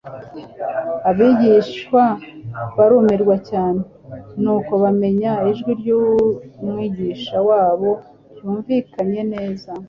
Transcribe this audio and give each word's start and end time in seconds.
Abigishwa 1.09 2.03
barumirwa 2.75 3.35
cyane. 3.49 3.81
Nuko 4.41 4.71
bamenya 4.83 5.31
ijwi 5.49 5.71
ry'Umwigisha 5.79 7.37
wabo 7.49 7.89
ryumvikanye 8.35 9.21
neza, 9.33 9.71